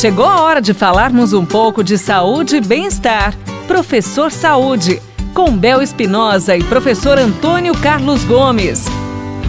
[0.00, 3.36] Chegou a hora de falarmos um pouco de saúde e bem-estar.
[3.68, 4.98] Professor Saúde,
[5.34, 8.86] com Bel Espinosa e professor Antônio Carlos Gomes.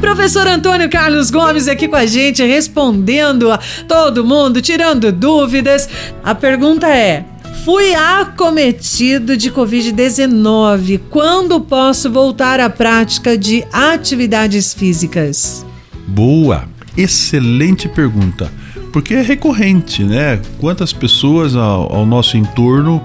[0.00, 5.86] Professor Antônio Carlos Gomes aqui com a gente, respondendo a todo mundo, tirando dúvidas.
[6.24, 7.26] A pergunta é:
[7.62, 10.98] fui acometido de Covid-19.
[11.10, 15.66] Quando posso voltar à prática de atividades físicas?
[16.06, 18.50] Boa, excelente pergunta.
[18.92, 20.40] Porque é recorrente, né?
[20.58, 23.02] Quantas pessoas ao, ao nosso entorno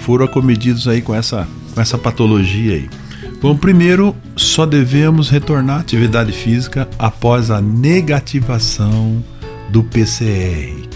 [0.00, 2.88] foram acometidos aí com essa, com essa patologia aí?
[3.40, 9.22] Bom, primeiro, só devemos retornar à atividade física após a negativação
[9.68, 10.88] do PCR.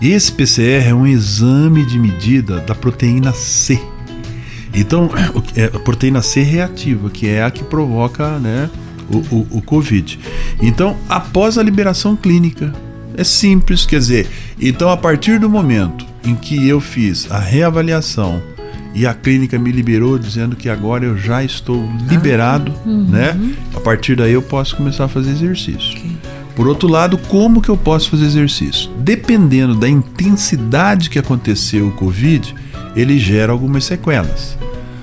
[0.00, 3.80] Esse PCR é um exame de medida da proteína C.
[4.72, 5.10] Então,
[5.54, 8.70] é a proteína C reativa, que é a que provoca né,
[9.10, 10.18] o, o, o Covid.
[10.62, 12.72] Então, após a liberação clínica,
[13.18, 14.28] é simples, quer dizer,
[14.60, 18.40] então a partir do momento em que eu fiz a reavaliação
[18.94, 23.04] e a clínica me liberou dizendo que agora eu já estou liberado, ah, uhum.
[23.08, 23.36] né?
[23.74, 25.98] A partir daí eu posso começar a fazer exercício.
[25.98, 26.16] Okay.
[26.54, 28.90] Por outro lado, como que eu posso fazer exercício?
[28.98, 32.54] Dependendo da intensidade que aconteceu o Covid,
[32.96, 34.56] ele gera algumas sequelas.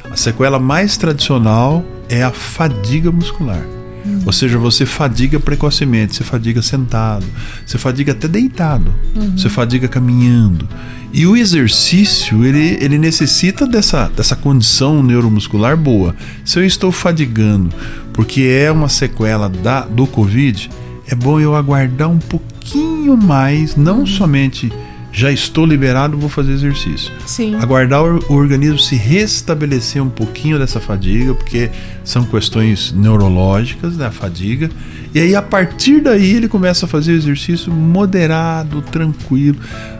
[0.09, 3.65] A sequela mais tradicional é a fadiga muscular.
[4.05, 4.21] Uhum.
[4.25, 7.25] Ou seja, você fadiga precocemente, você fadiga sentado,
[7.65, 9.37] você fadiga até deitado, uhum.
[9.37, 10.67] você fadiga caminhando.
[11.11, 16.15] E o exercício, ele, ele necessita dessa, dessa condição neuromuscular boa.
[16.43, 17.73] Se eu estou fadigando
[18.13, 20.69] porque é uma sequela da, do Covid,
[21.07, 24.05] é bom eu aguardar um pouquinho mais, não uhum.
[24.05, 24.71] somente
[25.15, 27.09] já estou liberado, vou fazer exercício.
[27.25, 27.55] Sim.
[27.55, 31.71] Aguardar o, organismo se restabelecer um pouquinho dessa fadiga, porque
[32.03, 34.69] são questões neurológicas da fadiga.
[35.13, 39.57] E aí, a partir daí, ele começa a fazer exercício moderado, tranquilo.